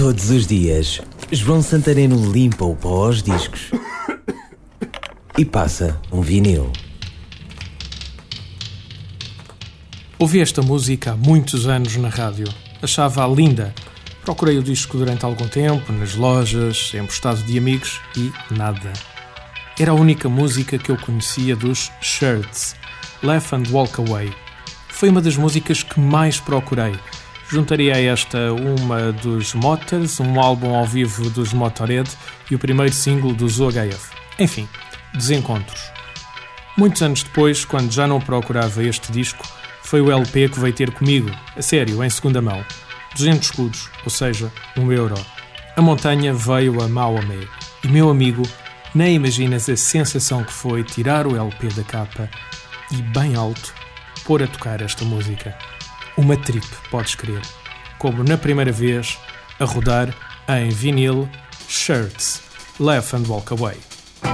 [0.00, 0.98] Todos os dias,
[1.30, 3.70] João Santareno limpa o pó aos discos
[5.36, 6.72] e passa um vinil.
[10.18, 12.48] Ouvi esta música há muitos anos na rádio.
[12.80, 13.74] Achava-a linda.
[14.22, 18.94] Procurei o disco durante algum tempo, nas lojas, emprestado de amigos e nada.
[19.78, 22.74] Era a única música que eu conhecia dos Shirts,
[23.22, 24.32] Laugh and Walk Away.
[24.88, 26.94] Foi uma das músicas que mais procurei.
[27.50, 32.08] Juntaria a esta uma dos Motors, um álbum ao vivo dos Motorhead
[32.48, 34.12] e o primeiro single dos UHF.
[34.38, 34.68] Enfim,
[35.14, 35.80] desencontros.
[36.76, 39.44] Muitos anos depois, quando já não procurava este disco,
[39.82, 42.64] foi o LP que veio ter comigo, a sério, em segunda mão.
[43.16, 45.16] 200 escudos, ou seja, 1 euro.
[45.76, 47.48] A montanha veio a Maomé
[47.82, 48.48] e, meu amigo,
[48.94, 52.30] nem imaginas a sensação que foi tirar o LP da capa
[52.92, 53.74] e, bem alto,
[54.24, 55.58] pôr a tocar esta música.
[56.20, 57.40] Uma trip, podes crer.
[57.98, 59.18] Como na primeira vez,
[59.58, 60.14] a rodar
[60.46, 61.26] em vinil
[61.66, 62.42] Shirts,
[62.78, 63.78] Laugh and Walk Away.
[64.22, 64.26] I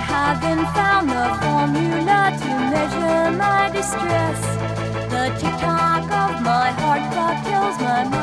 [0.00, 4.40] haven't found the formula to measure my distress.
[5.10, 7.36] The tick tock of my heart clock
[7.80, 8.21] my mind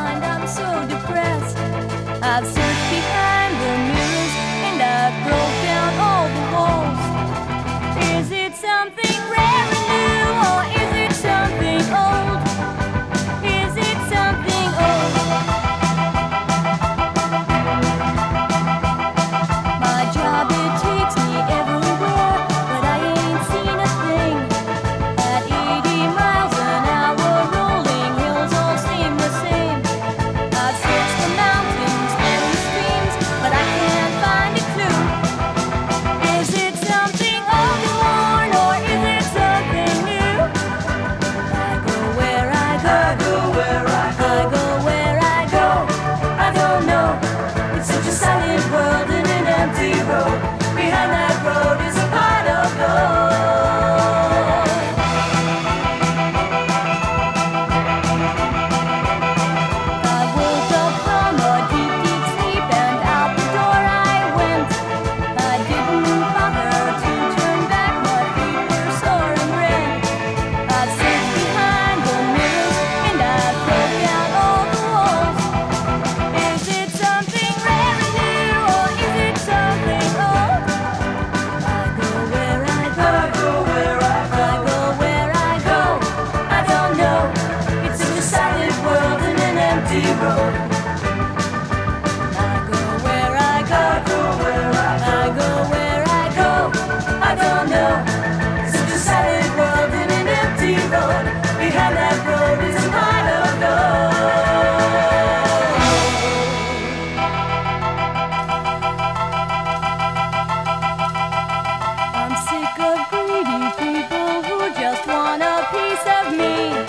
[115.72, 116.88] piece of me.